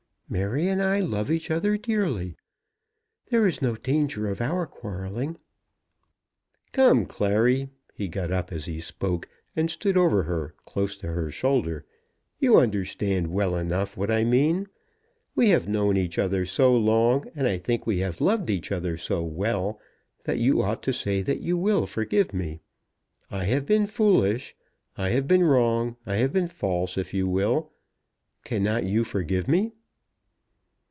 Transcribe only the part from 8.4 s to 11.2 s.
as he spoke, and stood over her, close to